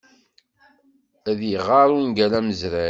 Ad 1.29 1.39
iɣer 1.57 1.89
ungal 1.99 2.33
amezray. 2.39 2.79